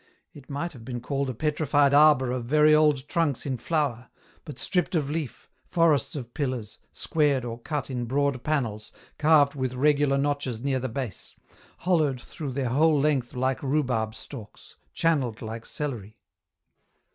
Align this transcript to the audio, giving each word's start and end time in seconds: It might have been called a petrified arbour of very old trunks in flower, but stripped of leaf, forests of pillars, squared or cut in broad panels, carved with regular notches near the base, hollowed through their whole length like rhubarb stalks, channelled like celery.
It 0.33 0.49
might 0.49 0.73
have 0.73 0.83
been 0.83 0.99
called 0.99 1.29
a 1.29 1.33
petrified 1.35 1.93
arbour 1.93 2.31
of 2.31 2.45
very 2.45 2.73
old 2.73 3.07
trunks 3.07 3.45
in 3.45 3.57
flower, 3.59 4.09
but 4.45 4.57
stripped 4.57 4.95
of 4.95 5.11
leaf, 5.11 5.47
forests 5.67 6.15
of 6.15 6.33
pillars, 6.33 6.79
squared 6.91 7.45
or 7.45 7.59
cut 7.59 7.91
in 7.91 8.05
broad 8.05 8.41
panels, 8.41 8.91
carved 9.19 9.53
with 9.53 9.75
regular 9.75 10.17
notches 10.17 10.59
near 10.63 10.79
the 10.79 10.89
base, 10.89 11.35
hollowed 11.81 12.19
through 12.19 12.53
their 12.53 12.69
whole 12.69 12.99
length 12.99 13.35
like 13.35 13.61
rhubarb 13.61 14.15
stalks, 14.15 14.75
channelled 14.91 15.39
like 15.39 15.67
celery. 15.67 16.17